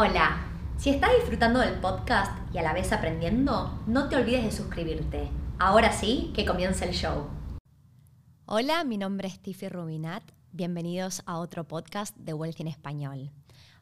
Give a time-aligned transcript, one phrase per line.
[0.00, 4.52] Hola, si estás disfrutando del podcast y a la vez aprendiendo, no te olvides de
[4.52, 5.28] suscribirte.
[5.58, 7.26] Ahora sí, que comience el show.
[8.46, 10.22] Hola, mi nombre es Tiffy Rubinat.
[10.52, 13.32] Bienvenidos a otro podcast de Wealth en Español.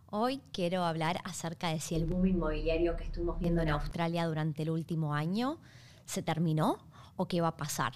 [0.07, 4.63] Hoy quiero hablar acerca de si el boom inmobiliario que estuvimos viendo en Australia durante
[4.63, 5.61] el último año
[6.07, 6.79] se terminó
[7.17, 7.93] o qué va a pasar.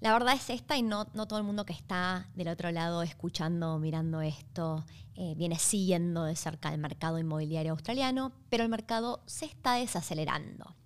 [0.00, 3.02] La verdad es esta y no, no todo el mundo que está del otro lado
[3.02, 9.22] escuchando, mirando esto, eh, viene siguiendo de cerca el mercado inmobiliario australiano, pero el mercado
[9.24, 10.76] se está desacelerando.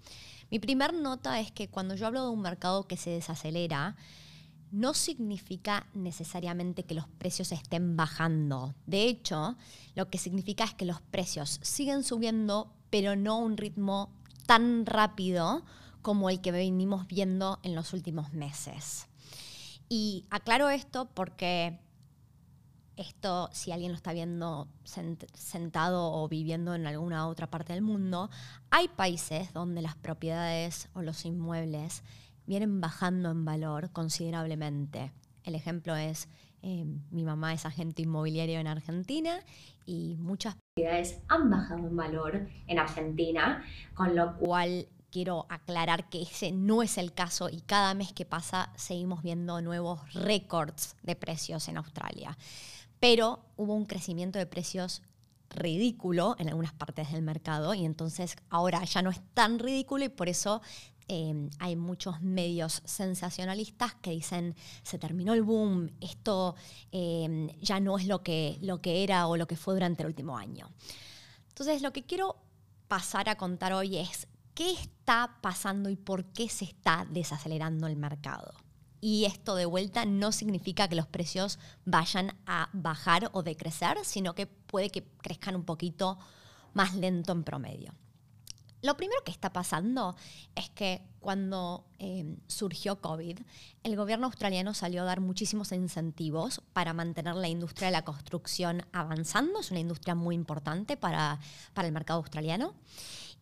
[0.50, 3.96] Mi primer nota es que cuando yo hablo de un mercado que se desacelera,
[4.70, 8.74] no significa necesariamente que los precios estén bajando.
[8.86, 9.56] De hecho,
[9.96, 14.12] lo que significa es que los precios siguen subiendo, pero no a un ritmo
[14.46, 15.64] tan rápido
[16.02, 19.08] como el que venimos viendo en los últimos meses.
[19.88, 21.78] Y aclaro esto porque
[23.00, 28.30] esto, si alguien lo está viendo sentado o viviendo en alguna otra parte del mundo,
[28.70, 32.02] hay países donde las propiedades o los inmuebles
[32.46, 35.12] vienen bajando en valor considerablemente.
[35.44, 36.28] El ejemplo es,
[36.62, 39.40] eh, mi mamá es agente inmobiliario en Argentina
[39.86, 46.22] y muchas propiedades han bajado en valor en Argentina, con lo cual quiero aclarar que
[46.22, 51.16] ese no es el caso y cada mes que pasa seguimos viendo nuevos récords de
[51.16, 52.36] precios en Australia.
[52.98, 55.02] Pero hubo un crecimiento de precios
[55.50, 60.08] ridículo en algunas partes del mercado y entonces ahora ya no es tan ridículo y
[60.08, 60.62] por eso
[61.08, 64.54] eh, hay muchos medios sensacionalistas que dicen
[64.84, 66.54] se terminó el boom, esto
[66.92, 70.08] eh, ya no es lo que, lo que era o lo que fue durante el
[70.08, 70.70] último año.
[71.48, 72.36] Entonces lo que quiero
[72.86, 77.96] pasar a contar hoy es qué está pasando y por qué se está desacelerando el
[77.96, 78.52] mercado.
[79.00, 84.34] Y esto de vuelta no significa que los precios vayan a bajar o decrecer, sino
[84.34, 86.18] que puede que crezcan un poquito
[86.74, 87.94] más lento en promedio.
[88.82, 90.16] Lo primero que está pasando
[90.54, 93.38] es que cuando em, surgió COVID,
[93.82, 98.86] el gobierno australiano salió a dar muchísimos incentivos para mantener la industria de la construcción
[98.92, 99.60] avanzando.
[99.60, 101.40] Es una industria muy importante para,
[101.74, 102.74] para el mercado australiano.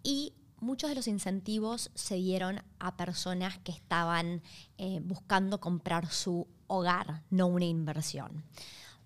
[0.03, 4.43] Y muchos de los incentivos se dieron a personas que estaban
[4.77, 8.45] eh, buscando comprar su hogar, no una inversión.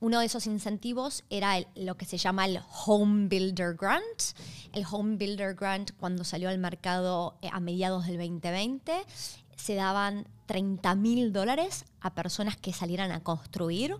[0.00, 4.36] Uno de esos incentivos era lo que se llama el Home Builder Grant.
[4.72, 8.92] El Home Builder Grant, cuando salió al mercado eh, a mediados del 2020,
[9.54, 13.96] se daban 30 mil dólares a personas que salieran a construir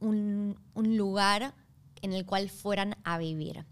[0.00, 1.54] un, un lugar
[2.02, 3.64] en el cual fueran a vivir.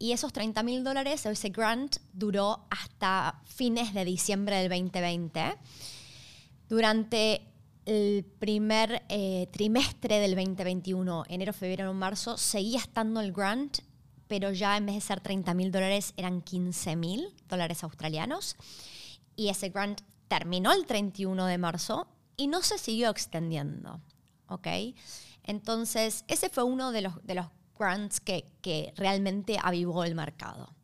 [0.00, 5.58] Y esos 30 mil dólares, ese grant, duró hasta fines de diciembre del 2020.
[6.70, 7.42] Durante
[7.84, 13.80] el primer eh, trimestre del 2021, enero, febrero, marzo, seguía estando el grant,
[14.26, 18.56] pero ya en vez de ser 30 mil dólares eran 15 mil dólares australianos.
[19.36, 22.08] Y ese grant terminó el 31 de marzo
[22.38, 24.00] y no se siguió extendiendo.
[24.50, 24.66] ¿ok?
[25.44, 27.46] Entonces, ese fue uno de los, de los
[27.80, 30.74] grants que, realmente avivó el mercado.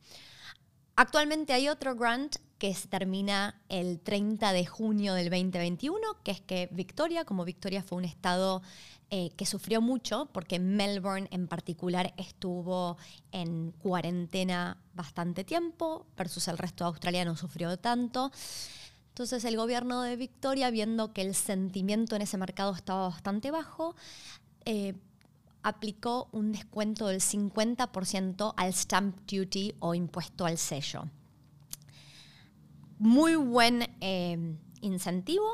[0.96, 6.40] Actualmente hay otro grant que se termina el 30 de junio del 2021, que es
[6.40, 8.62] que Victoria, como Victoria fue un estado
[9.10, 12.96] eh, que sufrió mucho, porque Melbourne en particular estuvo
[13.30, 18.32] en cuarentena bastante tiempo, versus el resto de Australia no sufrió tanto.
[19.10, 23.94] Entonces el gobierno de Victoria, viendo que el sentimiento en ese mercado estaba bastante bajo,
[24.64, 24.94] eh,
[25.66, 31.08] aplicó un descuento del 50% al stamp duty o impuesto al sello.
[33.00, 35.44] Muy buen eh, incentivo.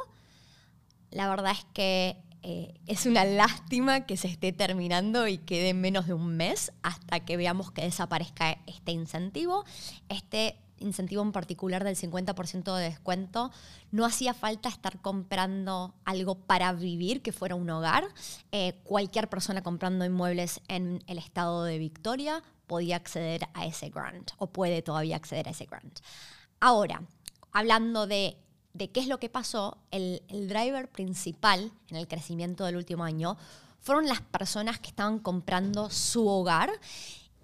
[1.11, 6.07] La verdad es que eh, es una lástima que se esté terminando y quede menos
[6.07, 9.65] de un mes hasta que veamos que desaparezca este incentivo.
[10.11, 13.51] Este incentivo en particular del 50% de descuento,
[13.91, 18.05] no hacía falta estar comprando algo para vivir que fuera un hogar.
[18.51, 24.33] Eh, cualquier persona comprando inmuebles en el estado de Victoria podía acceder a ese grant
[24.39, 26.01] o puede todavía acceder a ese grant.
[26.61, 27.03] Ahora,
[27.53, 28.39] hablando de,
[28.79, 33.37] qué es lo que pasó, el, el driver principal en el crecimiento del último año
[33.81, 36.71] fueron las personas que estaban comprando su hogar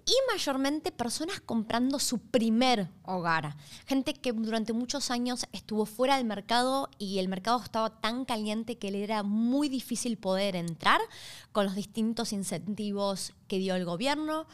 [0.09, 3.55] y mayormente personas comprando su primer hogar.
[3.85, 8.79] Gente que durante muchos años estuvo fuera del mercado y el mercado estaba tan caliente
[8.79, 10.99] que le era muy difícil poder entrar
[11.51, 14.47] con los distintos incentivos que dio el gobierno.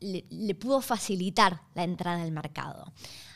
[0.00, 2.90] Le, pudo facilitar la entrada al mercado.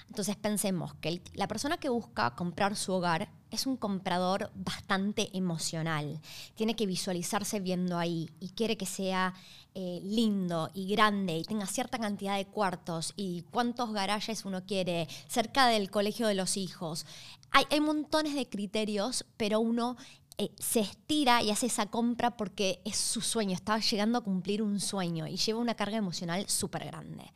[0.08, 6.20] Entonces pensemos que la persona que busca comprar su hogar es un comprador bastante emocional.
[6.54, 9.34] Tiene que visualizarse viendo ahí y quiere que sea
[9.74, 15.08] eh, lindo y grande y tenga cierta cantidad de cuartos y cuántos garajes uno quiere,
[15.28, 17.06] cerca del colegio de los hijos.
[17.50, 19.96] Hay, hay montones de criterios, pero uno
[20.36, 24.62] eh, se estira y hace esa compra porque es su sueño, está llegando a cumplir
[24.62, 27.32] un sueño y lleva una carga emocional súper grande.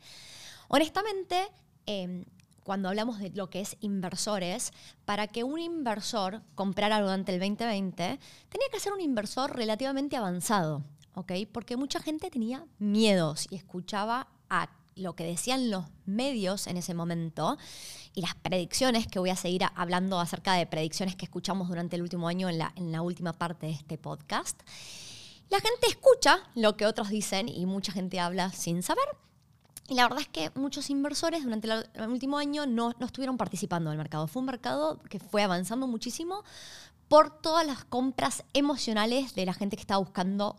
[0.67, 1.47] Honestamente,
[1.85, 2.25] em,
[2.69, 4.73] cuando hablamos de lo que es inversores,
[5.03, 10.83] para que un inversor comprara durante el 2020, tenía que ser un inversor relativamente avanzado,
[11.15, 11.31] ¿ok?
[11.51, 16.93] Porque mucha gente tenía miedos y escuchaba a lo que decían los medios en ese
[16.93, 17.57] momento
[18.13, 22.03] y las predicciones, que voy a seguir hablando acerca de predicciones que escuchamos durante el
[22.03, 24.61] último año en la, en la última parte de este podcast.
[25.49, 29.05] La gente escucha lo que otros dicen y mucha gente habla sin saber.
[29.89, 33.89] Y la verdad es que muchos inversores durante el último año no, no estuvieron participando
[33.89, 34.27] en el mercado.
[34.27, 36.43] Fue un mercado que fue avanzando muchísimo
[37.07, 40.55] por todas las compras emocionales de la gente que estaba buscando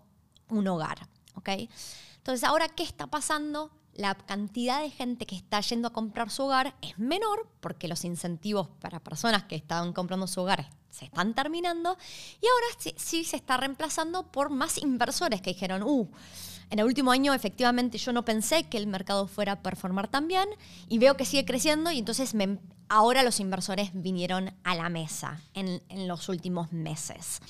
[0.49, 1.07] un hogar.
[1.37, 1.71] ¿okay?
[2.17, 3.71] Entonces, ahora, ¿qué está pasando?
[3.95, 8.05] la cantidad de gente que está yendo a comprar su hogar es menor porque los
[8.05, 11.97] incentivos para personas que estaban comprando su hogar se están terminando
[12.41, 16.09] y ahora sí, se está reemplazando por más inversores que dijeron, uh,
[16.71, 20.29] en el último año efectivamente yo no pensé que el mercado fuera a performar tan
[20.29, 20.49] bien
[20.89, 22.35] y veo que sigue creciendo y entonces
[22.89, 27.41] ahora los inversores vinieron a la mesa en, en los últimos meses.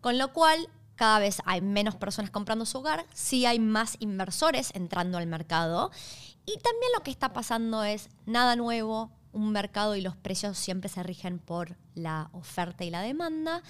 [0.00, 4.70] Con lo cual cada vez hay menos personas comprando su hogar, sí hay más inversores
[4.74, 5.90] entrando al mercado
[6.46, 10.88] y también lo que está pasando es nada nuevo, un mercado y los precios siempre
[10.88, 13.62] se rigen por la oferta y la demanda.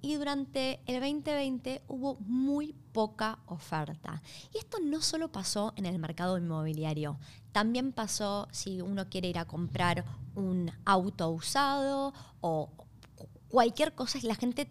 [0.00, 4.22] Y durante el 2020 hubo muy poca oferta.
[4.54, 7.18] Y esto no solo pasó en el mercado inmobiliario,
[7.52, 10.04] también pasó si uno quiere ir a comprar
[10.34, 12.70] un auto usado o
[13.48, 14.70] cualquier cosa, la gente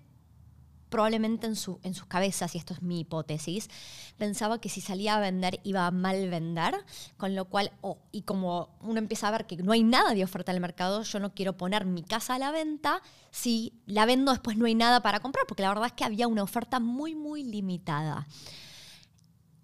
[0.89, 1.53] probablemente en,
[1.83, 3.69] en sus cabezas, y esto es mi hipótesis,
[4.17, 6.75] pensaba que si salía a vender iba a mal vender,
[7.17, 7.71] con lo cual,
[8.11, 11.03] y como uno empieza a ver que no hay nada de oferta en el mercado,
[11.03, 13.01] yo no quiero poner mi casa a la venta,
[13.31, 16.27] si la vendo después no hay nada para comprar, porque la verdad es que había
[16.27, 18.27] una oferta muy, muy limitada.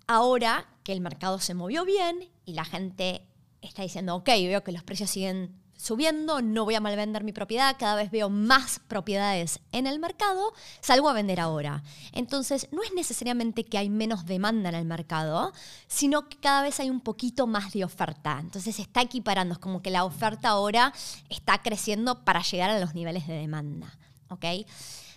[0.07, 3.25] Ahora que el mercado se movió bien y la gente
[3.61, 7.75] está diciendo, ok, veo que los precios siguen subiendo, no voy a malvender mi propiedad,
[7.77, 11.83] cada vez veo más propiedades en el mercado, salgo a vender ahora.
[12.13, 15.51] Entonces, no es necesariamente que hay menos demanda en el mercado,
[15.87, 18.37] sino que cada vez hay un poquito más de oferta.
[18.39, 20.93] Entonces, se está equiparando, es como que la oferta ahora
[21.27, 23.97] está creciendo para llegar a los niveles de demanda.
[24.29, 24.45] ¿ok?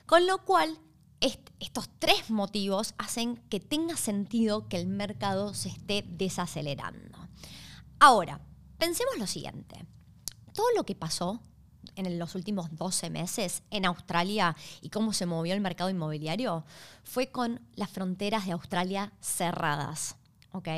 [0.05, 0.77] Con lo cual,
[1.21, 7.19] estos tres motivos hacen que tenga sentido que el mercado se esté desacelerando.
[8.01, 8.41] Ahora,
[8.79, 9.87] pensemos lo siguiente
[10.57, 11.41] todo lo que pasó
[11.95, 16.65] en los últimos 12 meses en Australia y cómo se movió el mercado inmobiliario
[17.05, 20.17] fue con las fronteras de Australia cerradas.
[20.57, 20.69] ¿ok?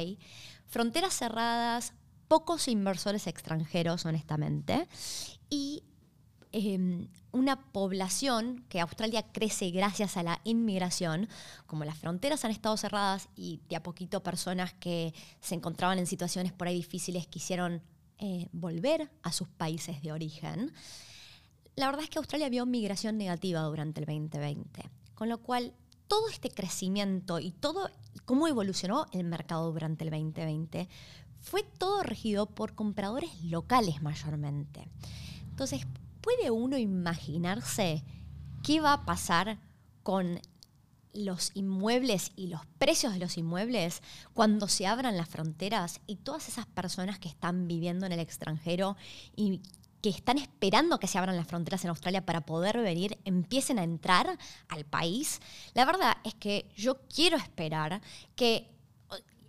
[0.67, 1.95] Fronteras cerradas,
[2.27, 4.87] pocos inversores extranjeros, honestamente,
[5.49, 5.83] y
[6.53, 11.29] em, una población que Australia crece gracias a la inmigración,
[11.67, 16.07] como las fronteras han estado cerradas y de a poquito personas que se encontraban en
[16.07, 17.83] situaciones por ahí difíciles quisieron
[18.19, 20.73] eh, volver a sus países de origen,
[21.77, 25.75] la verdad es que Australia vio migración negativa durante el 2020, con lo cual
[26.09, 27.91] todo este crecimiento y todo
[28.25, 30.89] cómo evolucionó el mercado durante el 2020
[31.39, 34.89] fue todo regido por compradores locales mayormente.
[35.51, 35.87] Entonces,
[36.21, 38.03] ¿puede uno imaginarse
[38.63, 39.59] qué va a pasar
[40.03, 40.41] con
[41.25, 44.03] los inmuebles y los precios de los inmuebles
[44.35, 48.97] cuando se abran las fronteras y todas esas personas que están viviendo en el extranjero
[49.37, 49.61] y
[50.03, 53.85] que están esperando que se abran las fronteras en Australia para poder venir, empiecen a
[53.85, 55.41] entrar al país.
[55.75, 58.01] La verdad es que yo quiero esperar
[58.37, 58.71] que,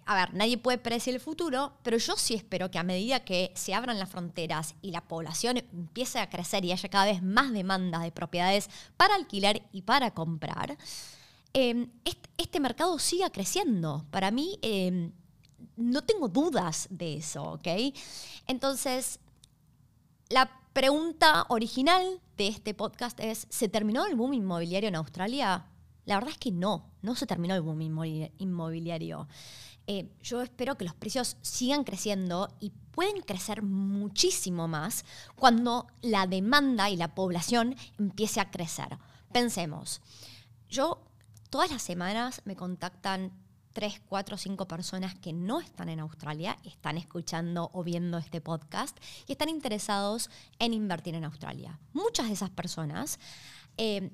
[0.06, 3.52] a ver, nadie puede predecir el futuro, pero yo sí espero que a medida que
[3.56, 7.54] se abran las fronteras y la población empiece a crecer y haya cada vez más
[7.54, 10.78] demanda de propiedades para alquilar y para comprar,
[11.54, 11.90] Em,
[12.38, 14.06] este, mercado siga creciendo.
[14.12, 15.12] Para mí, em,
[15.76, 17.68] no tengo dudas de eso, ¿ok?
[18.48, 19.20] Entonces,
[20.30, 25.66] la pregunta original de este podcast es, ¿se terminó el boom inmobiliario en Australia?
[26.06, 27.82] La verdad es que no, no se terminó el boom
[28.38, 29.28] inmobiliario.
[29.88, 35.04] Eh, yo espero que los precios sigan creciendo y pueden crecer muchísimo más
[35.36, 39.00] cuando la demanda y la población empiece a crecer.
[39.32, 40.02] Pensemos,
[40.70, 41.09] yo
[41.50, 43.32] Todas las semanas me contactan
[43.74, 48.98] 3, 4, 5 personas que no están en Australia, están escuchando o viendo este podcast
[49.26, 50.30] y están interesados
[50.60, 51.80] en invertir en Australia.
[51.94, 53.20] Muchas de esas personas
[53.78, 54.12] eh,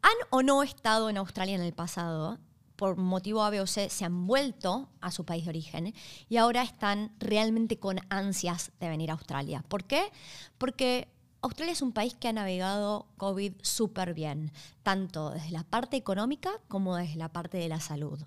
[0.00, 2.38] han o no estado en Australia en el pasado,
[2.76, 5.94] por motivo A, se han vuelto a su país de origen
[6.28, 9.64] y ahora están realmente con ansias de venir a Australia.
[9.68, 10.10] ¿Por qué?
[10.58, 11.13] Porque
[11.44, 14.50] Australia es un país que ha navegado COVID súper bien,
[14.82, 18.18] tanto desde la parte económica como desde la parte de la salud.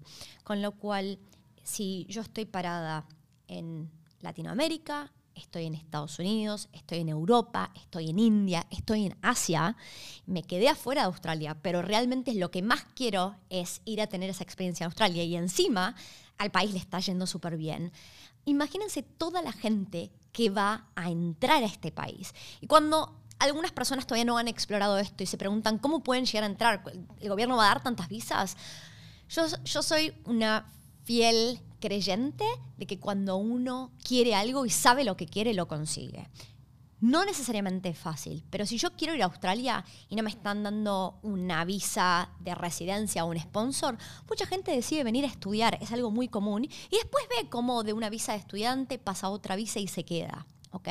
[0.43, 1.17] Con lo cual,
[1.63, 3.07] si yo estoy parada
[3.47, 3.89] en
[4.21, 9.75] Latinoamérica, estoy en Estados Unidos, estoy en Europa, estoy en India, estoy en Asia,
[10.27, 14.29] me quedé afuera de Australia, pero realmente lo que más quiero es ir a tener
[14.29, 15.95] esa experiencia en Australia y encima
[16.37, 17.91] al país le está yendo súper bien.
[18.45, 22.35] Imagínense toda la gente que va a entrar a este país.
[22.61, 26.43] Y cuando algunas personas todavía no han explorado esto y se preguntan cómo pueden llegar
[26.43, 26.83] a entrar,
[27.19, 28.55] ¿el gobierno va a dar tantas visas?
[29.29, 30.71] Yo, yo soy una
[31.05, 32.45] fiel creyente
[32.77, 36.29] de que cuando uno quiere algo y sabe lo que quiere, lo consigue.
[36.99, 40.63] No necesariamente es fácil, pero si yo quiero ir a Australia y no me están
[40.63, 45.91] dando una visa de residencia o un sponsor, mucha gente decide venir a estudiar, es
[45.91, 49.55] algo muy común, y después ve cómo de una visa de estudiante pasa a otra
[49.55, 50.89] visa y se queda, ¿ok?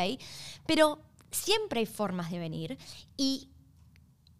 [0.65, 1.01] Pero
[1.33, 2.79] siempre hay formas de venir
[3.17, 3.49] y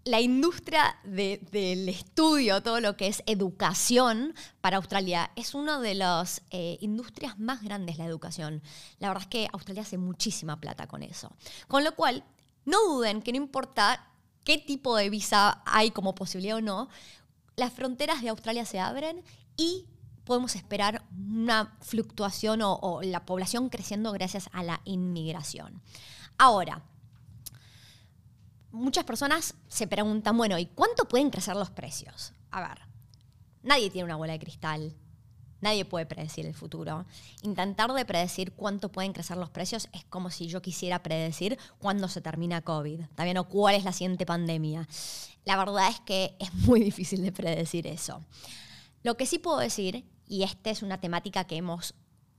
[0.07, 6.43] la industria del estudio, todo lo que es educación para Australia, es una de las
[6.51, 8.63] eh, industrias más grandes, la educación.
[9.01, 11.33] La verdad es que Australia hace muchísima plata con eso.
[11.67, 12.23] Con lo cual,
[12.65, 14.09] no duden que no importa
[14.45, 16.89] qué tipo de visa hay como posibilidad o no,
[17.57, 19.25] las fronteras de Australia se abren
[19.57, 19.87] y
[20.25, 25.83] podemos esperar una fluctuación o la población creciendo gracias a la inmigración.
[26.39, 26.85] Ahora,
[28.77, 32.33] muchas personas se preguntan, bueno, ¿y cuánto pueden crecer los precios?
[32.51, 32.79] A ver,
[33.63, 34.95] nadie tiene una bola de cristal,
[35.61, 37.07] nadie puede predecir el futuro.
[37.43, 42.09] Intentar de predecir cuánto pueden crecer los precios es como si yo quisiera predecir cuándo
[42.09, 44.87] se termina COVID, también o cuál es la siguiente pandemia.
[45.45, 48.23] La verdad es que es muy difícil de predecir eso.
[49.03, 51.95] Lo que sí puedo decir, y esta es una temática que hemos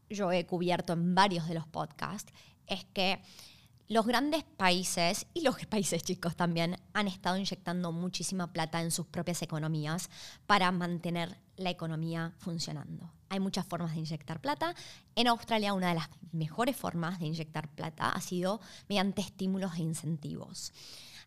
[0.09, 2.31] yo he cubierto en varios de los podcasts,
[2.65, 3.21] es que
[3.89, 9.05] los grandes países y los países chicos también han estado inyectando muchísima plata en sus
[9.05, 10.09] propias economías
[10.45, 13.11] para mantener la economía funcionando.
[13.29, 14.75] Hay muchas formas de inyectar plata.
[15.15, 19.81] En Australia una de las mejores formas de inyectar plata ha sido mediante estímulos e
[19.81, 20.71] incentivos.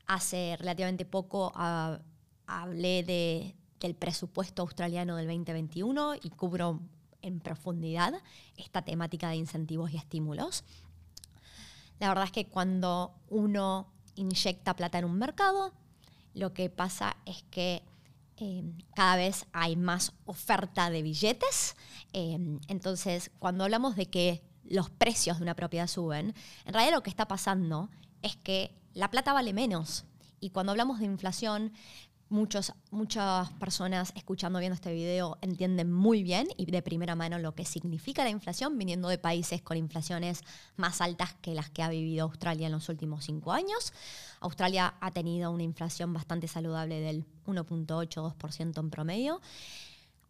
[0.06, 2.00] Hace relativamente poco ah,
[2.46, 6.80] hablé del presupuesto australiano del 2021 y cubro
[7.22, 8.14] en profundidad
[8.56, 10.64] esta temática de incentivos y estímulos.
[12.00, 15.72] La verdad es que cuando uno inyecta plata en un mercado,
[16.34, 17.82] lo que pasa es que
[18.36, 21.76] em, cada vez hay más oferta de billetes.
[22.12, 27.02] Em, entonces, cuando hablamos de que los precios de una propiedad suben, en realidad lo
[27.02, 27.90] que está pasando
[28.22, 30.04] es que la plata vale menos.
[30.40, 31.72] Y cuando hablamos de inflación,
[32.30, 37.54] muchos, muchas personas escuchando, viendo este video, entienden muy bien y de primera mano lo
[37.54, 40.42] que significa la inflación, viniendo de países con inflaciones
[40.76, 43.92] más altas que las que ha vivido Australia en los últimos cinco años.
[44.40, 49.40] Australia ha tenido una inflación bastante saludable del 1.8-2% en promedio.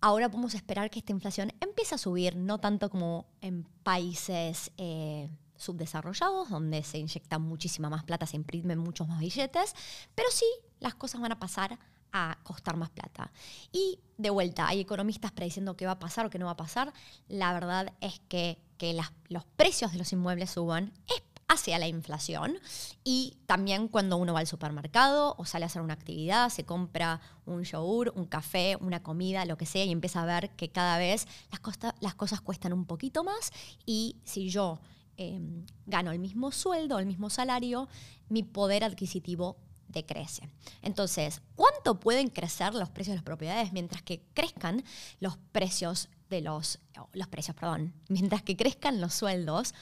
[0.00, 5.28] Ahora podemos esperar que esta inflación empiece a subir, no tanto como en países eh,
[5.57, 9.75] subdesarrollados, donde se inyecta muchísima más plata, se imprimen muchos más billetes,
[10.14, 10.47] pero sí
[10.80, 11.78] las cosas van a pasar
[12.12, 13.33] a costar más plata.
[13.73, 16.57] Y de vuelta, hay economistas prediciendo qué va a pasar o qué no va a
[16.57, 16.93] pasar.
[17.29, 18.99] La verdad es que, que
[19.29, 22.59] los precios de los inmuebles suban es hacia la inflación
[23.02, 27.21] y también cuando uno va al supermercado o sale a hacer una actividad, se compra
[27.45, 30.97] un yogur, un café, una comida, lo que sea y empieza a ver que cada
[30.97, 31.61] vez las,
[32.00, 33.50] las cosas cuestan un poquito más
[33.85, 34.79] y si yo
[35.17, 37.88] em, gano el mismo sueldo, el mismo salario,
[38.29, 39.57] mi poder adquisitivo
[39.90, 40.49] decrece.
[40.82, 44.82] Entonces, ¿cuánto pueden crecer los precios de las propiedades mientras que crezcan
[45.20, 46.78] los precios de los,
[47.12, 49.75] los precios, perdón, mientras que crezcan los sueldos?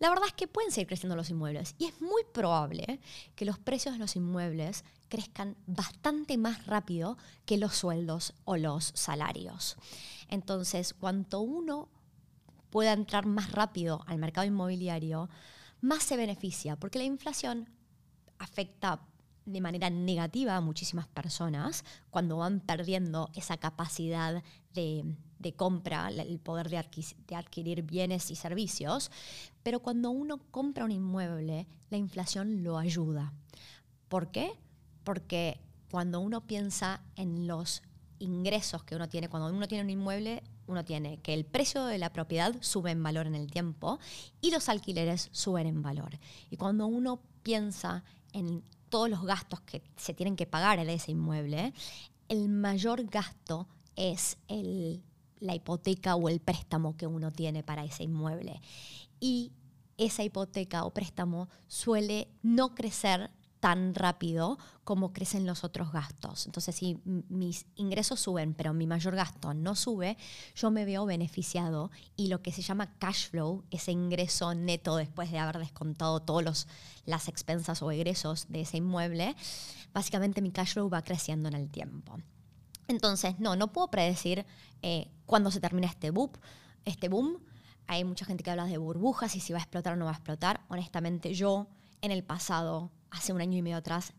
[0.00, 3.00] La verdad es que pueden seguir creciendo los inmuebles y es muy probable
[3.36, 8.92] que los precios de los inmuebles crezcan bastante más rápido que los sueldos o los
[8.94, 9.76] salarios.
[10.28, 11.88] Entonces, cuanto uno
[12.70, 15.30] pueda entrar más rápido al mercado inmobiliario,
[15.80, 17.68] más se beneficia, porque la inflación
[18.38, 19.00] afecta
[19.46, 25.04] de manera negativa a muchísimas personas cuando van perdiendo esa capacidad de,
[25.56, 26.84] compra, el poder de,
[27.26, 29.10] de, adquirir bienes y servicios,
[29.62, 33.32] pero cuando uno compra un inmueble, la inflación lo ayuda.
[34.08, 34.52] ¿Por qué?
[35.04, 35.60] Porque
[35.90, 37.82] cuando uno piensa en los
[38.18, 41.98] ingresos que uno tiene, cuando uno tiene un inmueble, uno tiene que el precio de
[41.98, 43.98] la propiedad sube en valor en el tiempo
[44.40, 46.18] y los alquileres suben en valor.
[46.50, 51.10] Y cuando uno piensa en todos los gastos que se tienen que pagar en ese
[51.10, 51.74] inmueble,
[52.28, 54.38] el mayor gasto es
[55.40, 58.60] la hipoteca o el préstamo que uno tiene para ese inmueble.
[59.18, 59.50] Y
[59.96, 63.32] esa hipoteca o préstamo suele no crecer
[63.64, 66.44] tan rápido como crecen los otros gastos.
[66.44, 70.18] Entonces, si mis ingresos suben, pero mi mayor gasto no sube,
[70.54, 75.30] yo me veo beneficiado y lo que se llama cash flow, ese ingreso neto después
[75.30, 76.66] de haber descontado todas
[77.06, 79.34] las expensas o egresos de ese inmueble,
[79.94, 82.18] básicamente mi cash flow va creciendo en el tiempo.
[82.86, 84.44] Entonces, no, no puedo predecir
[84.82, 86.32] eh, cuándo se termina este boom,
[86.84, 87.38] este boom.
[87.86, 90.10] Hay mucha gente que habla de burbujas y si va a explotar o no va
[90.10, 90.60] a explotar.
[90.68, 91.66] Honestamente, yo
[92.02, 94.12] en el pasado hace un año y medio atrás,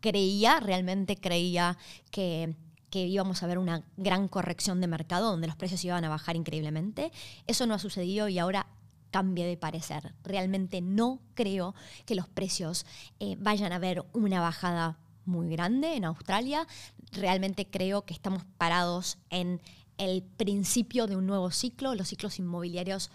[0.00, 1.78] creía, realmente creía
[2.10, 2.54] que,
[2.92, 7.10] íbamos a ver una gran corrección de mercado donde los precios iban a bajar increíblemente.
[7.46, 8.66] Eso no ha sucedido y ahora
[9.10, 10.14] cambie de parecer.
[10.22, 11.74] Realmente no creo
[12.06, 12.86] que los precios
[13.18, 16.68] eh, vayan a ver una bajada muy grande en Australia.
[17.10, 19.60] Realmente creo que estamos parados en
[19.98, 21.94] el principio de un nuevo ciclo.
[21.94, 23.10] Los ciclos inmobiliarios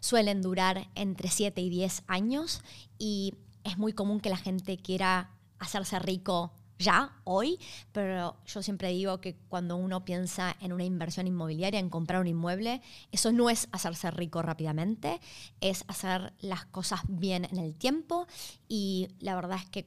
[0.00, 2.60] suelen durar entre 7 y 10 años
[2.98, 7.58] y es muy común que la gente quiera hacerse rico ya, hoy,
[7.92, 12.26] pero yo siempre digo que cuando uno piensa en una inversión inmobiliaria, en comprar un
[12.26, 15.20] inmueble, eso no es hacerse rico rápidamente,
[15.60, 18.26] es hacer las cosas bien en el tiempo
[18.68, 19.86] y la verdad es que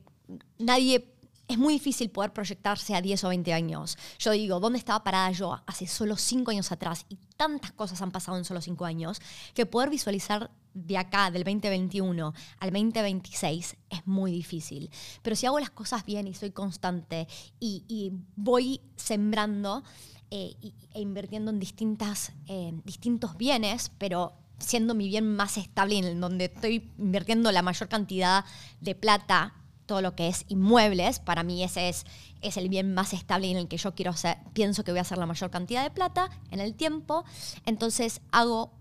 [0.57, 1.13] nadie
[1.47, 3.97] es muy difícil poder proyectarse a 10 o 20 años.
[4.19, 7.05] Yo digo, ¿dónde estaba parada yo hace solo 5 años atrás?
[7.09, 9.21] Y tantas cosas han pasado en solo 5 años
[9.53, 10.51] que poder visualizar
[10.85, 14.89] de acá, del 2021 al 2026, es muy difícil.
[15.21, 17.27] Pero si hago las cosas bien y soy constante
[17.59, 19.83] y, voy sembrando
[20.29, 20.55] eh,
[20.93, 26.45] e invirtiendo en distintas, eh, distintos bienes, pero siendo mi bien más estable en donde
[26.45, 28.45] estoy invirtiendo la mayor cantidad
[28.81, 29.53] de plata
[29.85, 32.05] todo lo que es inmuebles, para mí ese es,
[32.41, 35.03] es el bien más estable en el que yo quiero hacer, pienso que voy a
[35.03, 37.23] hacer la mayor cantidad de plata en el tiempo.
[37.65, 38.73] Entonces hago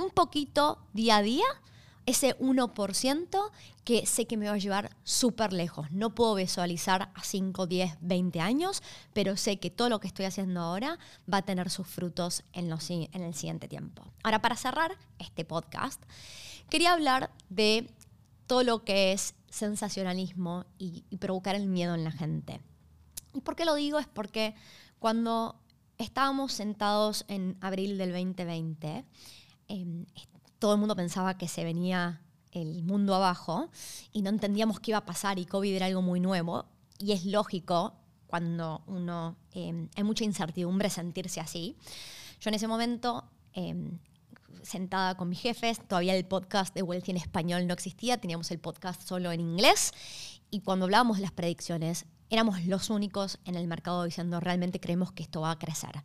[0.00, 1.44] un poquito día a día,
[2.06, 3.50] ese 1%
[3.84, 5.90] que sé que me va a llevar súper lejos.
[5.90, 8.82] No puedo visualizar a 5, 10, 20 años,
[9.12, 10.98] pero sé que todo lo que estoy haciendo ahora
[11.32, 14.02] va a tener sus frutos en, los, en el siguiente tiempo.
[14.22, 16.02] Ahora, para cerrar este podcast,
[16.68, 17.90] quería hablar de
[18.46, 22.60] todo lo que es sensacionalismo y, provocar el miedo en la gente.
[23.34, 23.98] ¿Y por qué lo digo?
[23.98, 24.54] Es porque
[24.98, 25.56] cuando
[25.98, 29.04] estábamos sentados en abril del 2020,
[29.70, 30.06] em,
[30.58, 32.20] todo el mundo pensaba que se venía
[32.52, 33.70] el mundo abajo
[34.12, 36.66] y no entendíamos qué iba a pasar y COVID era algo muy nuevo.
[36.98, 37.94] Y es lógico
[38.26, 41.76] cuando uno em, hay mucha incertidumbre sentirse así.
[42.40, 43.98] Yo en ese momento em,
[44.62, 48.58] sentada con mis jefes, todavía el podcast de Wealthy en español no existía, teníamos el
[48.58, 49.92] podcast solo en inglés
[50.50, 55.12] y cuando hablábamos de las predicciones éramos los únicos en el mercado diciendo realmente creemos
[55.12, 56.02] que esto va a crecer.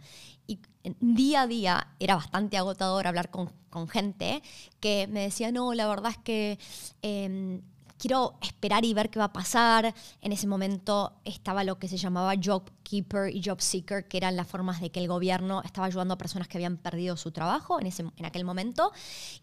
[0.48, 0.60] Y
[1.00, 3.50] día a día era bastante agotador hablar con,
[3.90, 4.42] gente
[4.80, 6.60] que me decía, no, la verdad es que...
[7.02, 7.62] Em,
[7.98, 9.94] quiero esperar y ver qué va a pasar.
[10.22, 14.36] En ese momento estaba lo que se llamaba Job Keeper y Job Seeker, que eran
[14.36, 17.80] las formas de que el gobierno estaba ayudando a personas que habían perdido su trabajo
[17.80, 18.92] en, ese, en aquel momento.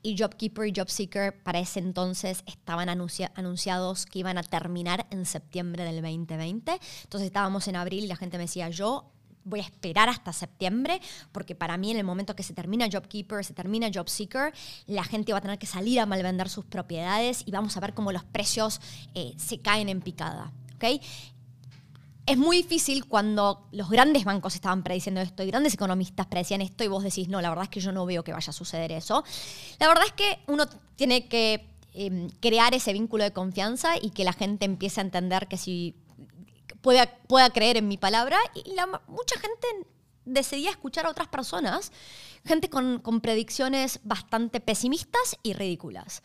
[0.02, 5.06] Y Job Keeper y Job Seeker para ese entonces estaban anunciados que iban a terminar
[5.10, 6.78] en septiembre del 2020.
[7.04, 9.12] Entonces estábamos en abril y la gente me decía, yo
[9.44, 11.00] voy a esperar hasta septiembre,
[11.32, 14.52] porque para mí en el momento que se termina JobKeeper, se termina JobSeeker,
[14.86, 17.94] la gente va a tener que salir a malvender sus propiedades y vamos a ver
[17.94, 18.80] cómo los precios
[19.14, 20.52] eh, se caen en picada.
[20.76, 21.00] ¿okay?
[22.24, 26.84] Es muy difícil cuando los grandes bancos estaban prediciendo esto y grandes economistas predecían esto
[26.84, 28.92] y vos decís, no, la verdad es que yo no veo que vaya a suceder
[28.92, 29.24] eso.
[29.80, 34.22] La verdad es que uno tiene que em, crear ese vínculo de confianza y que
[34.22, 35.96] la gente empiece a entender que si
[36.82, 38.38] pueda, creer en mi palabra.
[38.54, 39.66] Y la, mucha gente
[40.24, 41.92] decidía escuchar a otras personas,
[42.44, 46.22] gente con, con predicciones bastante pesimistas y ridículas.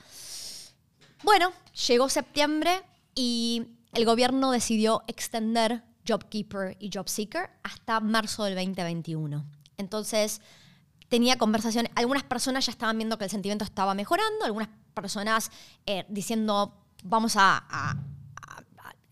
[1.24, 1.52] Bueno,
[1.88, 2.84] llegó septiembre
[3.16, 9.46] y el gobierno decidió extender JobKeeper y JobSeeker hasta marzo del 2021.
[9.78, 10.42] Entonces,
[11.10, 15.52] tenía conversaciones, algunas personas ya estaban viendo que el sentimiento estaba mejorando, algunas personas
[15.86, 17.98] eh, diciendo, vamos a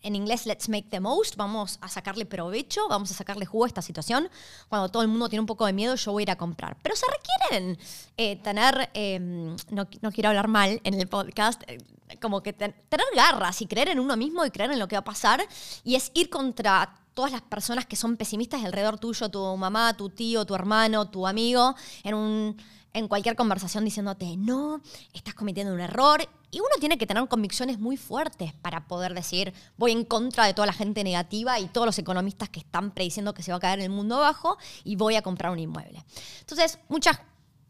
[0.06, 3.66] en inglés, let's make the most, vamos a sacarle provecho, vamos a sacarle jugo a
[3.66, 4.30] esta situación.
[4.68, 6.76] Cuando todo el mundo tiene un poco de miedo, yo voy a ir a comprar.
[6.80, 7.78] Pero se requieren
[8.16, 11.78] eh, tener, em, no, quiero hablar mal en el podcast, eh,
[12.22, 12.76] como que tener
[13.16, 15.44] garras y creer en uno mismo y creer en lo que va a pasar.
[15.82, 20.08] Y es ir contra todas las personas que son pesimistas alrededor tuyo, tu mamá, tu
[20.08, 22.56] tío, tu hermano, tu amigo, en,
[22.92, 24.80] en cualquier conversación diciéndote, no,
[25.12, 26.28] estás cometiendo un error.
[26.50, 30.54] Y uno tiene que tener convicciones muy fuertes para poder decir, voy en contra de
[30.54, 33.60] toda la gente negativa y todos los economistas que están prediciendo que se va a
[33.60, 36.04] caer el mundo abajo y voy a comprar un inmueble.
[36.40, 37.20] Entonces, muchas,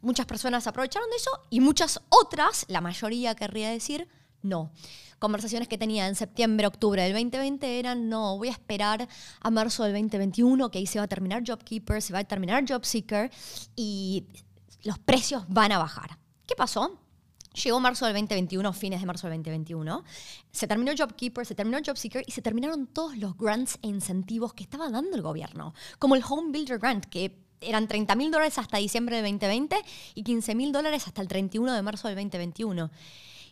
[0.02, 4.08] muchas personas aprovecharon de eso y muchas otras, la mayoría querría decir,
[4.42, 4.70] no
[5.18, 9.08] conversaciones que tenía en septiembre, octubre del 2020 eran, no, voy a esperar
[9.40, 12.64] a marzo del 2021, que ahí se va a terminar JobKeeper, se va a terminar
[12.64, 13.30] JobSeeker
[13.74, 14.26] y
[14.82, 16.18] los precios van a bajar.
[16.46, 17.00] ¿Qué pasó?
[17.62, 20.04] Llegó marzo del 2021, fines de marzo del 2021.
[20.52, 24.62] Se terminó JobKeeper, se terminó JobSeeker y se terminaron todos los grants e incentivos que
[24.62, 28.76] estaba dando el gobierno, como el Home Builder Grant, que eran 30 mil dólares hasta
[28.76, 29.76] diciembre del 2020
[30.14, 32.90] y 15 mil dólares hasta el 31 de marzo del 2021.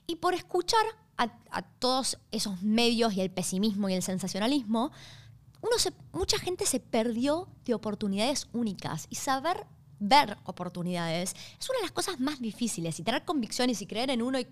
[0.07, 0.85] Y por escuchar
[1.17, 4.93] a, todos esos medios y el pesimismo y el sensacionalismo,
[6.13, 9.67] mucha gente se perdió de oportunidades únicas y saber
[9.99, 14.23] ver oportunidades es una de las cosas más difíciles y tener convicciones y creer en
[14.23, 14.47] uno y,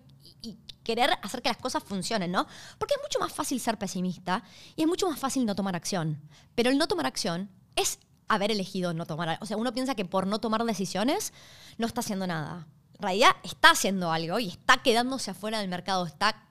[0.82, 2.46] querer hacer que las cosas funcionen, ¿no?
[2.78, 4.42] Porque es mucho más fácil ser pesimista
[4.74, 6.20] y es mucho más fácil no tomar acción.
[6.56, 9.38] Pero el no tomar acción es haber elegido no tomar.
[9.40, 11.32] O sea, uno piensa que por no tomar decisiones
[11.78, 12.66] no está haciendo nada.
[12.94, 16.42] En realidad está haciendo algo y está quedándose afuera del mercado, está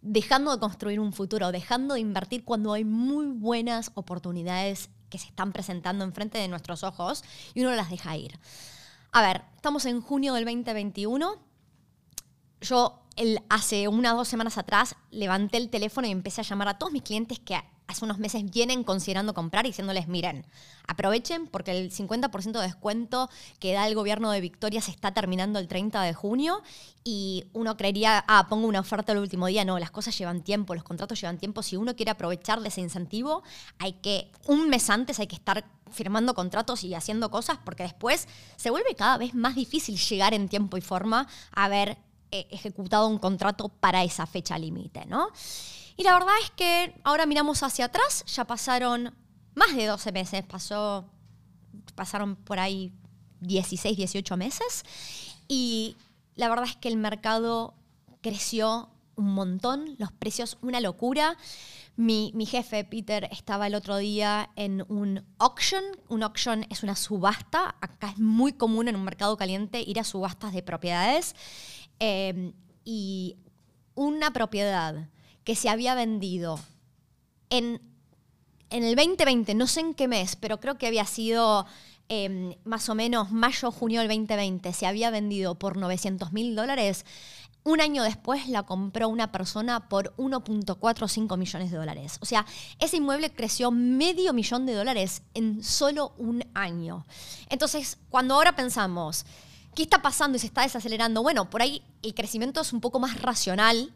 [0.00, 5.26] dejando de construir un futuro, dejando de invertir cuando hay muy buenas oportunidades que se
[5.26, 8.38] están presentando enfrente de nuestros ojos y uno las deja ir.
[9.12, 11.36] A ver, estamos en junio del 2021.
[12.60, 13.02] Yo
[13.48, 16.92] hace una o dos semanas atrás levanté el teléfono y empecé a llamar a todos
[16.92, 20.46] mis clientes que hace unos meses vienen considerando comprar diciéndoles, miren,
[20.86, 25.58] aprovechen porque el 50% de descuento que da el gobierno de Victoria se está terminando
[25.58, 26.62] el 30 de junio
[27.02, 29.64] y uno creería, ah, pongo una oferta el último día.
[29.64, 31.62] No, las cosas llevan tiempo, los contratos llevan tiempo.
[31.62, 33.42] Si uno quiere aprovechar de ese incentivo,
[33.78, 38.28] hay que, un mes antes hay que estar firmando contratos y haciendo cosas porque después
[38.56, 41.96] se vuelve cada vez más difícil llegar en tiempo y forma a haber
[42.30, 45.30] eh, ejecutado un contrato para esa fecha límite, ¿no?
[45.98, 49.16] Y la verdad es que ahora miramos hacia atrás, ya pasaron
[49.56, 51.10] más de 12 meses, pasó,
[51.96, 52.92] pasaron por ahí
[53.40, 54.84] 16, 18 meses.
[55.48, 55.96] Y
[56.36, 57.74] la verdad es que el mercado
[58.20, 61.36] creció un montón, los precios una locura.
[61.96, 65.82] Mi, mi, jefe, Peter, estaba el otro día en un auction.
[66.06, 67.74] Un auction es una subasta.
[67.80, 71.34] Acá es muy común en un mercado caliente ir a subastas de propiedades.
[71.98, 72.52] Eh,
[72.84, 73.36] y
[73.96, 75.08] una propiedad
[75.48, 76.60] que se había vendido
[77.48, 77.80] en,
[78.68, 81.64] en el 2020, no sé en qué mes, pero creo que había sido
[82.10, 87.06] em, más o menos mayo, junio del 2020, se había vendido por 900 mil dólares.
[87.64, 92.18] Un año después la compró una persona por 1.45 millones de dólares.
[92.20, 92.44] O sea,
[92.78, 97.06] ese inmueble creció medio millón de dólares en solo un año.
[97.48, 99.24] Entonces, cuando ahora pensamos,
[99.74, 101.22] ¿qué está pasando y se está desacelerando?
[101.22, 103.94] Bueno, por ahí el crecimiento es un poco más racional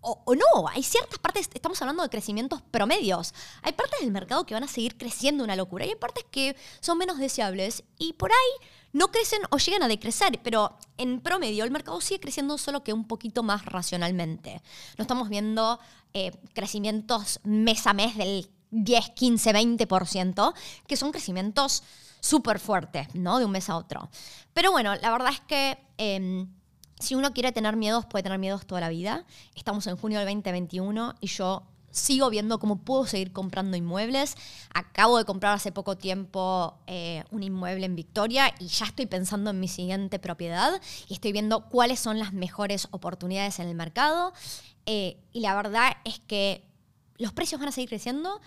[0.00, 3.34] o, no, hay ciertas partes, estamos hablando de crecimientos promedios.
[3.62, 6.56] Hay partes del mercado que van a seguir creciendo una locura y hay partes que
[6.80, 11.64] son menos deseables y por ahí no crecen o llegan a decrecer, pero en promedio
[11.64, 14.62] el mercado sigue creciendo solo que un poquito más racionalmente.
[14.96, 15.78] No estamos viendo
[16.14, 20.54] eh, crecimientos mes a mes del 10, 15, 20%,
[20.86, 21.82] que son crecimientos
[22.20, 23.38] súper fuertes, ¿no?
[23.38, 24.10] De un mes a otro.
[24.52, 25.78] Pero bueno, la verdad es que...
[25.98, 26.57] Em,
[27.00, 29.24] si uno quiere tener miedos, puede tener miedos toda la vida.
[29.54, 34.36] Estamos en junio del 2021 y yo sigo viendo cómo puedo seguir comprando inmuebles.
[34.74, 39.50] Acabo de comprar hace poco tiempo eh, un inmueble en Victoria y ya estoy pensando
[39.50, 44.32] en mi siguiente propiedad y estoy viendo cuáles son las mejores oportunidades en el mercado.
[44.86, 46.64] Eh, y la verdad es que
[47.18, 48.40] los precios van a seguir creciendo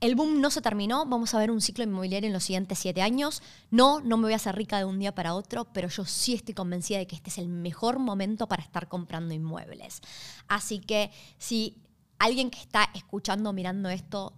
[0.00, 3.02] el boom no se terminó, vamos a ver un ciclo inmobiliario en los siguientes siete
[3.02, 3.42] años.
[3.70, 6.34] No, no me voy a hacer rica de un día para otro, pero yo sí
[6.34, 10.00] estoy convencida de que este es el mejor momento para estar comprando inmuebles.
[10.48, 11.76] Así que si
[12.18, 14.32] alguien que está escuchando, mirando esto,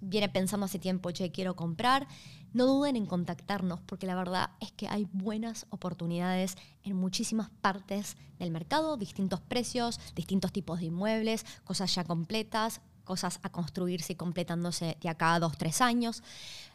[0.00, 2.06] viene pensando hace tiempo, che, quiero comprar,
[2.52, 8.16] no duden en contactarnos porque la verdad es que hay buenas oportunidades en muchísimas partes
[8.38, 14.16] del mercado, distintos precios, distintos tipos de inmuebles, cosas ya completas, cosas a construirse y
[14.16, 16.22] completándose de acá a dos, tres años.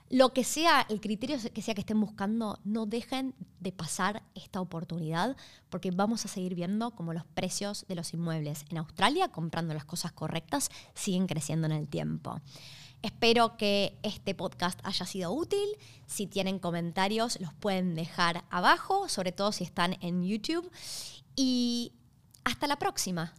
[0.10, 4.60] Lo que sea, el criterio que sea que estén buscando, no dejen de pasar esta
[4.60, 5.38] oportunidad
[5.70, 9.86] porque vamos a seguir viendo como los precios de los inmuebles en Australia, comprando las
[9.86, 12.42] cosas correctas, siguen creciendo en el tiempo.
[13.04, 15.68] Espero que este podcast haya sido útil.
[16.08, 20.72] Si tienen comentarios, los pueden dejar abajo, sobre todo si están en YouTube.
[21.36, 21.92] Y
[22.44, 23.36] hasta la próxima.